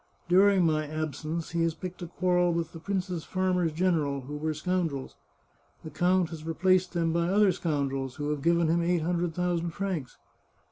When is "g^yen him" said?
8.41-8.81